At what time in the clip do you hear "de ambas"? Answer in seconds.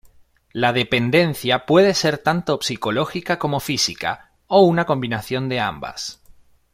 5.47-6.23